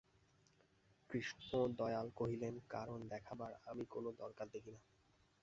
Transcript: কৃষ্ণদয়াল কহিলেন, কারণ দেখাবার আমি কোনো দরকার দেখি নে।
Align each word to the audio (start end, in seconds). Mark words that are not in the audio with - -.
কৃষ্ণদয়াল 1.09 2.07
কহিলেন, 2.15 2.55
কারণ 2.69 2.99
দেখাবার 3.07 3.51
আমি 3.65 3.83
কোনো 3.85 4.09
দরকার 4.19 4.47
দেখি 4.51 4.71
নে। 4.71 4.79